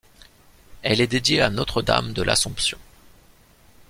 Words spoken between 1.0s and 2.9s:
dédiée à Notre-Dame de l'Assomption.